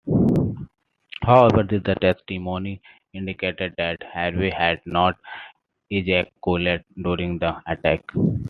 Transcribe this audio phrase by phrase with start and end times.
[1.21, 2.81] However, this testimony
[3.13, 5.15] indicated that Harvey had not
[5.91, 8.01] ejaculated during the attack.